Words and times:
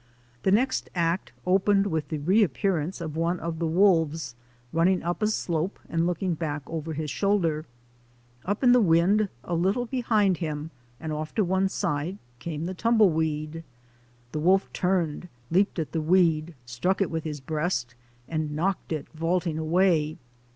The 0.41 0.51
next 0.51 0.89
act 0.95 1.31
opened 1.45 1.85
with 1.85 2.07
the 2.09 2.17
re 2.17 2.41
appearance 2.41 3.01
of 3.01 3.15
one 3.15 3.39
of 3.39 3.59
the 3.59 3.67
wolves 3.67 4.33
running 4.73 5.03
up 5.03 5.21
a 5.21 5.27
slope 5.27 5.77
and 5.87 6.07
looking 6.07 6.33
back 6.33 6.63
over 6.65 6.93
his 6.93 7.11
shoulder. 7.11 7.67
Up 8.43 8.63
in 8.63 8.71
the 8.71 8.81
wind, 8.81 9.29
a 9.43 9.53
little 9.53 9.85
behind 9.85 10.37
him 10.37 10.71
and 10.99 11.13
off 11.13 11.35
to 11.35 11.43
one 11.43 11.69
side, 11.69 12.17
came 12.39 12.65
the 12.65 12.73
tumble 12.73 13.11
weed. 13.11 13.63
The 14.31 14.39
wolf 14.39 14.73
turned, 14.73 15.27
leaped 15.51 15.77
at 15.77 15.91
the 15.91 16.01
weed, 16.01 16.55
struck 16.65 16.99
it 16.99 17.11
with 17.11 17.23
his 17.23 17.39
breast, 17.39 17.93
and 18.27 18.49
knocked 18.55 18.91
it 18.91 19.07
vaulting 19.13 19.59
away. 19.59 20.17